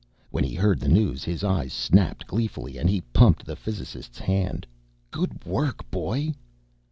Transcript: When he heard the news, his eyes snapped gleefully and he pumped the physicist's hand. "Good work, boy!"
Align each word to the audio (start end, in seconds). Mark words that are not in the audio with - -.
When 0.31 0.43
he 0.43 0.55
heard 0.55 0.79
the 0.79 0.89
news, 0.89 1.23
his 1.23 1.43
eyes 1.43 1.71
snapped 1.71 2.25
gleefully 2.25 2.79
and 2.79 2.89
he 2.89 3.01
pumped 3.13 3.45
the 3.45 3.55
physicist's 3.55 4.17
hand. 4.17 4.65
"Good 5.11 5.45
work, 5.45 5.87
boy!" 5.91 6.33